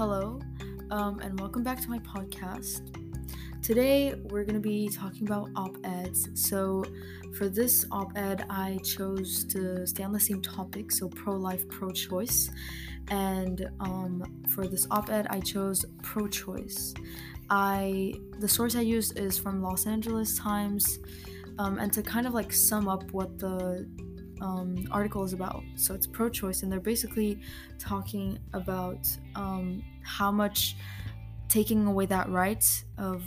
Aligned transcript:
Hello, 0.00 0.40
um, 0.90 1.18
and 1.18 1.38
welcome 1.38 1.62
back 1.62 1.78
to 1.82 1.90
my 1.90 1.98
podcast. 1.98 2.80
Today, 3.62 4.14
we're 4.30 4.44
going 4.44 4.54
to 4.54 4.58
be 4.58 4.88
talking 4.88 5.26
about 5.26 5.50
op 5.56 5.76
eds. 5.84 6.30
So, 6.32 6.82
for 7.36 7.50
this 7.50 7.84
op 7.92 8.16
ed, 8.16 8.46
I 8.48 8.78
chose 8.82 9.44
to 9.52 9.86
stay 9.86 10.02
on 10.02 10.12
the 10.12 10.18
same 10.18 10.40
topic, 10.40 10.90
so 10.90 11.06
pro 11.06 11.34
life, 11.34 11.68
pro 11.68 11.90
choice. 11.90 12.50
And 13.08 13.68
um, 13.80 14.24
for 14.48 14.66
this 14.66 14.86
op 14.90 15.10
ed, 15.10 15.26
I 15.28 15.38
chose 15.40 15.84
pro 16.02 16.28
choice. 16.28 16.94
I 17.50 18.14
the 18.38 18.48
source 18.48 18.76
I 18.76 18.80
used 18.80 19.18
is 19.18 19.36
from 19.36 19.62
Los 19.62 19.86
Angeles 19.86 20.38
Times, 20.38 20.98
um, 21.58 21.78
and 21.78 21.92
to 21.92 22.02
kind 22.02 22.26
of 22.26 22.32
like 22.32 22.54
sum 22.54 22.88
up 22.88 23.02
what 23.12 23.38
the 23.38 23.86
um, 24.40 24.86
article 24.90 25.24
is 25.24 25.32
about. 25.32 25.62
So 25.76 25.94
it's 25.94 26.06
pro 26.06 26.28
choice, 26.28 26.62
and 26.62 26.70
they're 26.72 26.80
basically 26.80 27.40
talking 27.78 28.38
about 28.52 29.06
um, 29.34 29.82
how 30.02 30.30
much 30.30 30.76
taking 31.48 31.86
away 31.86 32.06
that 32.06 32.28
right 32.30 32.64
of 32.98 33.24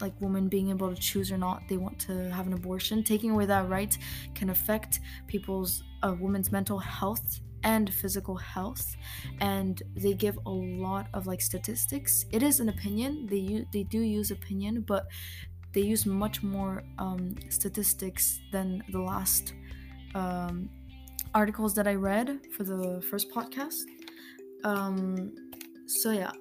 like 0.00 0.12
women 0.20 0.48
being 0.48 0.68
able 0.70 0.92
to 0.94 1.00
choose 1.00 1.30
or 1.30 1.38
not 1.38 1.62
they 1.68 1.76
want 1.76 1.98
to 1.98 2.28
have 2.30 2.46
an 2.46 2.52
abortion 2.52 3.04
taking 3.04 3.30
away 3.30 3.46
that 3.46 3.68
right 3.68 3.96
can 4.34 4.50
affect 4.50 4.98
people's 5.28 5.84
uh, 6.02 6.14
women's 6.18 6.50
mental 6.50 6.78
health 6.78 7.40
and 7.62 7.94
physical 7.94 8.34
health 8.34 8.96
and 9.40 9.82
they 9.94 10.12
give 10.12 10.36
a 10.46 10.50
lot 10.50 11.06
of 11.14 11.28
like 11.28 11.40
statistics 11.40 12.24
it 12.32 12.42
is 12.42 12.58
an 12.58 12.68
opinion 12.68 13.26
they 13.26 13.36
use 13.36 13.66
they 13.72 13.84
do 13.84 14.00
use 14.00 14.32
opinion 14.32 14.80
but 14.80 15.06
they 15.72 15.80
use 15.80 16.04
much 16.04 16.42
more 16.42 16.82
um, 16.98 17.34
statistics 17.48 18.40
than 18.50 18.82
the 18.90 18.98
last 19.00 19.54
um, 20.14 20.68
articles 21.34 21.74
that 21.74 21.86
I 21.86 21.94
read 21.94 22.40
for 22.56 22.64
the 22.64 23.02
first 23.10 23.30
podcast. 23.30 23.82
Um, 24.64 25.32
so 25.86 26.12
yeah, 26.12 26.32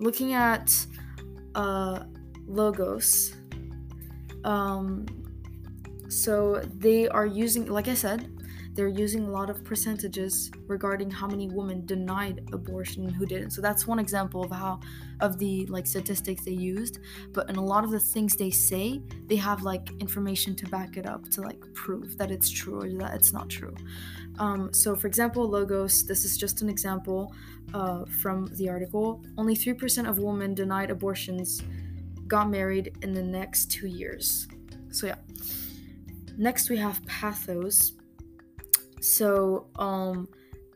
looking 0.00 0.34
at 0.34 0.74
uh, 1.54 2.04
logos. 2.46 3.34
Um, 4.44 5.06
so 6.08 6.60
they 6.74 7.08
are 7.08 7.26
using, 7.26 7.66
like 7.66 7.88
I 7.88 7.94
said, 7.94 8.33
they're 8.74 8.88
using 8.88 9.24
a 9.26 9.30
lot 9.30 9.50
of 9.50 9.64
percentages 9.64 10.50
regarding 10.66 11.10
how 11.10 11.28
many 11.28 11.48
women 11.48 11.86
denied 11.86 12.48
abortion 12.52 13.04
and 13.04 13.14
who 13.14 13.24
didn't. 13.24 13.50
So 13.50 13.62
that's 13.62 13.86
one 13.86 13.98
example 13.98 14.44
of 14.44 14.50
how 14.50 14.80
of 15.20 15.38
the 15.38 15.64
like 15.66 15.86
statistics 15.86 16.44
they 16.44 16.50
used. 16.50 16.98
But 17.32 17.48
in 17.48 17.56
a 17.56 17.64
lot 17.64 17.84
of 17.84 17.90
the 17.90 18.00
things 18.00 18.36
they 18.36 18.50
say, 18.50 19.00
they 19.26 19.36
have 19.36 19.62
like 19.62 19.90
information 20.00 20.56
to 20.56 20.66
back 20.66 20.96
it 20.96 21.06
up 21.06 21.28
to 21.30 21.40
like 21.40 21.62
prove 21.74 22.18
that 22.18 22.30
it's 22.30 22.50
true 22.50 22.80
or 22.82 22.88
that 22.98 23.14
it's 23.14 23.32
not 23.32 23.48
true. 23.48 23.74
Um, 24.38 24.72
so 24.72 24.96
for 24.96 25.06
example, 25.06 25.48
logos. 25.48 26.04
This 26.04 26.24
is 26.24 26.36
just 26.36 26.60
an 26.62 26.68
example 26.68 27.32
uh, 27.72 28.04
from 28.20 28.46
the 28.56 28.68
article. 28.68 29.22
Only 29.38 29.54
three 29.54 29.74
percent 29.74 30.08
of 30.08 30.18
women 30.18 30.54
denied 30.54 30.90
abortions 30.90 31.62
got 32.26 32.50
married 32.50 32.96
in 33.02 33.14
the 33.14 33.22
next 33.22 33.70
two 33.70 33.86
years. 33.86 34.48
So 34.90 35.06
yeah. 35.06 35.16
Next 36.36 36.68
we 36.68 36.76
have 36.78 37.04
pathos. 37.06 37.92
So, 39.04 39.66
um, 39.78 40.28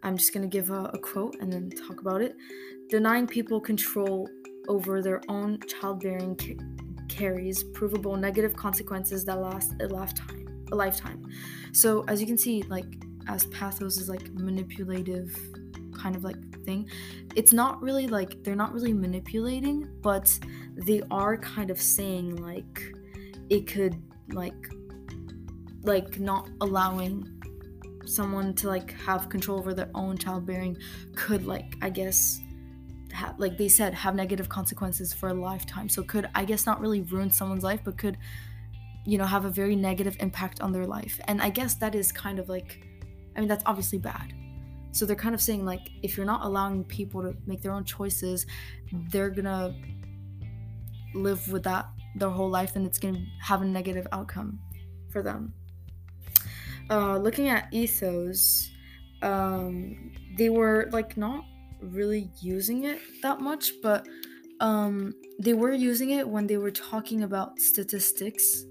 I'm 0.02 0.18
just 0.18 0.34
gonna 0.34 0.48
give 0.48 0.68
a, 0.68 0.84
a 0.92 0.98
quote 0.98 1.36
and 1.40 1.50
then 1.50 1.70
talk 1.70 2.02
about 2.02 2.20
it. 2.20 2.36
Denying 2.90 3.26
people 3.26 3.58
control 3.58 4.28
over 4.68 5.00
their 5.00 5.22
own 5.28 5.58
childbearing 5.66 6.36
ca- 6.36 6.58
carries 7.08 7.64
provable 7.64 8.18
negative 8.18 8.54
consequences 8.54 9.24
that 9.24 9.40
last 9.40 9.72
a 9.80 9.86
lifetime. 9.86 10.66
A 10.72 10.74
lifetime. 10.74 11.26
So, 11.72 12.04
as 12.06 12.20
you 12.20 12.26
can 12.26 12.36
see, 12.36 12.64
like 12.64 12.84
as 13.28 13.46
pathos 13.46 13.96
is 13.96 14.10
like 14.10 14.30
manipulative 14.34 15.34
kind 15.94 16.14
of 16.14 16.22
like 16.22 16.36
thing. 16.66 16.86
It's 17.34 17.54
not 17.54 17.80
really 17.80 18.08
like 18.08 18.44
they're 18.44 18.54
not 18.54 18.74
really 18.74 18.92
manipulating, 18.92 19.88
but 20.02 20.38
they 20.76 21.00
are 21.10 21.38
kind 21.38 21.70
of 21.70 21.80
saying 21.80 22.36
like 22.36 22.92
it 23.48 23.66
could 23.66 23.96
like 24.32 24.68
like 25.82 26.20
not 26.20 26.50
allowing 26.60 27.37
someone 28.08 28.54
to 28.54 28.68
like 28.68 28.92
have 28.92 29.28
control 29.28 29.58
over 29.58 29.74
their 29.74 29.90
own 29.94 30.16
childbearing 30.16 30.76
could 31.14 31.46
like 31.46 31.76
i 31.82 31.90
guess 31.90 32.40
like 33.38 33.56
they 33.56 33.68
said 33.68 33.94
have 33.94 34.14
negative 34.14 34.48
consequences 34.48 35.12
for 35.12 35.28
a 35.30 35.34
lifetime. 35.34 35.88
So 35.88 36.02
could 36.02 36.28
i 36.34 36.44
guess 36.44 36.66
not 36.66 36.80
really 36.80 37.00
ruin 37.02 37.30
someone's 37.30 37.64
life 37.64 37.80
but 37.84 37.96
could 37.98 38.18
you 39.04 39.18
know 39.18 39.24
have 39.24 39.44
a 39.44 39.50
very 39.50 39.76
negative 39.76 40.16
impact 40.20 40.60
on 40.60 40.72
their 40.72 40.86
life. 40.86 41.20
And 41.26 41.40
i 41.40 41.50
guess 41.50 41.74
that 41.76 41.94
is 41.94 42.12
kind 42.12 42.38
of 42.38 42.48
like 42.48 42.80
i 43.36 43.40
mean 43.40 43.48
that's 43.48 43.64
obviously 43.66 43.98
bad. 43.98 44.34
So 44.92 45.04
they're 45.06 45.16
kind 45.16 45.34
of 45.34 45.42
saying 45.42 45.64
like 45.64 45.90
if 46.02 46.16
you're 46.16 46.26
not 46.26 46.44
allowing 46.44 46.84
people 46.84 47.22
to 47.22 47.36
make 47.46 47.62
their 47.62 47.72
own 47.72 47.84
choices 47.84 48.46
they're 49.10 49.30
gonna 49.30 49.74
live 51.14 51.46
with 51.50 51.62
that 51.64 51.86
their 52.16 52.30
whole 52.30 52.50
life 52.50 52.76
and 52.76 52.86
it's 52.86 52.98
gonna 52.98 53.24
have 53.40 53.62
a 53.62 53.64
negative 53.64 54.06
outcome 54.12 54.58
for 55.10 55.22
them 55.22 55.52
uh, 56.90 57.16
looking 57.18 57.48
at 57.48 57.68
ethos, 57.72 58.70
um, 59.22 60.12
they 60.36 60.48
were 60.48 60.88
like 60.92 61.16
not 61.16 61.44
really 61.80 62.30
using 62.40 62.84
it 62.84 63.00
that 63.22 63.40
much, 63.40 63.72
but 63.82 64.06
um, 64.60 65.14
they 65.38 65.54
were 65.54 65.72
using 65.72 66.10
it 66.10 66.28
when 66.28 66.46
they 66.46 66.56
were 66.56 66.70
talking 66.70 67.22
about 67.22 67.58
statistics. 67.58 68.64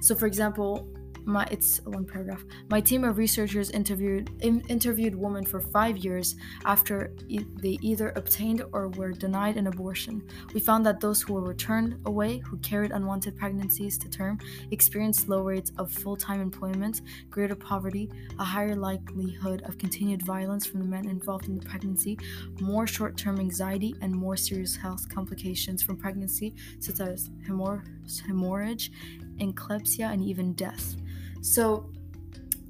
So, 0.00 0.14
for 0.14 0.26
example, 0.26 0.88
my 1.24 1.46
it's 1.50 1.80
a 1.86 1.90
long 1.90 2.04
paragraph. 2.04 2.44
My 2.68 2.80
team 2.80 3.04
of 3.04 3.18
researchers 3.18 3.70
interviewed 3.70 4.30
in, 4.40 4.60
interviewed 4.68 5.14
women 5.14 5.44
for 5.44 5.60
five 5.60 5.96
years 5.98 6.36
after 6.64 7.12
e- 7.28 7.44
they 7.62 7.78
either 7.80 8.12
obtained 8.16 8.62
or 8.72 8.88
were 8.88 9.12
denied 9.12 9.56
an 9.56 9.66
abortion. 9.66 10.22
We 10.52 10.60
found 10.60 10.84
that 10.86 11.00
those 11.00 11.22
who 11.22 11.34
were 11.34 11.42
returned 11.42 11.98
away, 12.06 12.38
who 12.38 12.58
carried 12.58 12.92
unwanted 12.92 13.36
pregnancies 13.36 13.98
to 13.98 14.08
term, 14.08 14.38
experienced 14.70 15.28
low 15.28 15.42
rates 15.42 15.72
of 15.78 15.90
full-time 15.92 16.40
employment, 16.40 17.02
greater 17.30 17.56
poverty, 17.56 18.10
a 18.38 18.44
higher 18.44 18.76
likelihood 18.76 19.62
of 19.62 19.78
continued 19.78 20.22
violence 20.22 20.66
from 20.66 20.80
the 20.80 20.86
men 20.86 21.08
involved 21.08 21.48
in 21.48 21.58
the 21.58 21.64
pregnancy, 21.64 22.18
more 22.60 22.86
short-term 22.86 23.38
anxiety, 23.40 23.94
and 24.00 24.14
more 24.14 24.36
serious 24.36 24.76
health 24.76 25.08
complications 25.08 25.82
from 25.82 25.96
pregnancy, 25.96 26.54
such 26.80 27.00
as 27.00 27.30
hemorrh- 27.46 27.84
hemorrhage, 28.26 28.92
eclampsia, 29.38 30.12
and 30.12 30.22
even 30.22 30.52
death. 30.52 30.96
So 31.44 31.90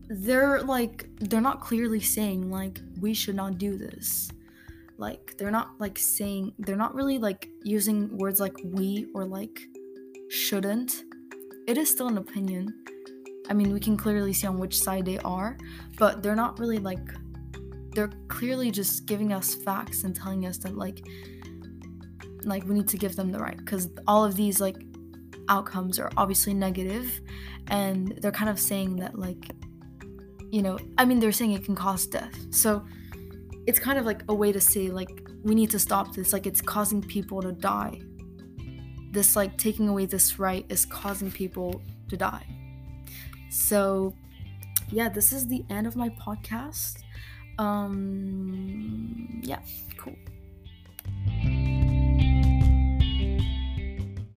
they're 0.08 0.60
like 0.60 1.08
they're 1.20 1.40
not 1.40 1.60
clearly 1.60 2.00
saying 2.00 2.50
like 2.50 2.80
we 3.00 3.14
should 3.14 3.36
not 3.36 3.56
do 3.56 3.78
this. 3.78 4.32
Like 4.98 5.36
they're 5.38 5.52
not 5.52 5.78
like 5.78 5.96
saying 5.96 6.54
they're 6.58 6.76
not 6.76 6.92
really 6.92 7.18
like 7.18 7.48
using 7.62 8.18
words 8.18 8.40
like 8.40 8.56
we 8.64 9.06
or 9.14 9.26
like 9.26 9.60
shouldn't. 10.28 11.04
It 11.68 11.78
is 11.78 11.88
still 11.88 12.08
an 12.08 12.18
opinion. 12.18 12.74
I 13.48 13.52
mean, 13.52 13.72
we 13.72 13.78
can 13.78 13.96
clearly 13.96 14.32
see 14.32 14.48
on 14.48 14.58
which 14.58 14.80
side 14.80 15.04
they 15.04 15.18
are, 15.18 15.56
but 15.96 16.20
they're 16.24 16.34
not 16.34 16.58
really 16.58 16.78
like 16.78 17.06
they're 17.94 18.10
clearly 18.26 18.72
just 18.72 19.06
giving 19.06 19.32
us 19.32 19.54
facts 19.54 20.02
and 20.02 20.16
telling 20.16 20.46
us 20.46 20.58
that 20.58 20.76
like 20.76 21.06
like 22.42 22.64
we 22.64 22.74
need 22.74 22.88
to 22.88 22.96
give 22.96 23.14
them 23.14 23.30
the 23.30 23.38
right 23.38 23.56
because 23.56 23.88
all 24.08 24.24
of 24.24 24.34
these 24.34 24.60
like 24.60 24.76
outcomes 25.48 25.98
are 25.98 26.10
obviously 26.16 26.54
negative 26.54 27.20
and 27.68 28.18
they're 28.20 28.32
kind 28.32 28.50
of 28.50 28.58
saying 28.58 28.96
that 28.96 29.18
like 29.18 29.50
you 30.50 30.62
know 30.62 30.78
i 30.98 31.04
mean 31.04 31.18
they're 31.18 31.32
saying 31.32 31.52
it 31.52 31.64
can 31.64 31.74
cause 31.74 32.06
death. 32.06 32.36
So 32.50 32.84
it's 33.66 33.78
kind 33.78 33.98
of 33.98 34.04
like 34.04 34.22
a 34.28 34.34
way 34.34 34.52
to 34.52 34.60
say 34.60 34.88
like 34.90 35.10
we 35.42 35.54
need 35.54 35.70
to 35.70 35.78
stop 35.78 36.14
this. 36.14 36.32
Like 36.32 36.46
it's 36.46 36.60
causing 36.60 37.02
people 37.02 37.42
to 37.42 37.52
die. 37.52 38.00
This 39.10 39.36
like 39.36 39.56
taking 39.58 39.88
away 39.88 40.06
this 40.06 40.38
right 40.38 40.66
is 40.68 40.84
causing 40.84 41.30
people 41.30 41.80
to 42.08 42.16
die. 42.16 42.46
So 43.50 44.14
yeah 44.90 45.08
this 45.08 45.32
is 45.32 45.46
the 45.46 45.64
end 45.70 45.86
of 45.86 45.96
my 45.96 46.10
podcast. 46.10 46.98
Um 47.58 49.40
yeah 49.42 49.60
cool 49.96 50.16